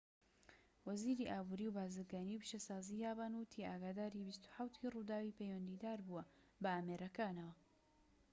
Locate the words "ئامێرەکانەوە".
6.75-7.53